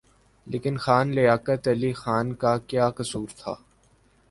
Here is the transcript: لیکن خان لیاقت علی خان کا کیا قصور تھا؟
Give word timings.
لیکن 0.47 0.77
خان 0.77 1.11
لیاقت 1.11 1.67
علی 1.67 1.91
خان 1.93 2.33
کا 2.35 2.57
کیا 2.57 2.89
قصور 2.89 3.27
تھا؟ 3.37 3.53